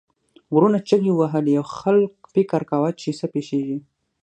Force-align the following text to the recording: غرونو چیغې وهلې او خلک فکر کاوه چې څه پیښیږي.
غرونو 0.53 0.79
چیغې 0.87 1.11
وهلې 1.15 1.53
او 1.59 1.65
خلک 1.77 2.11
فکر 2.33 2.61
کاوه 2.69 2.89
چې 3.01 3.09
څه 3.19 3.25
پیښیږي. 3.33 3.77